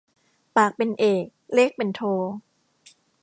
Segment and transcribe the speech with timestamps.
[0.55, 2.01] ปากเป็นเอกเลขเป็นโท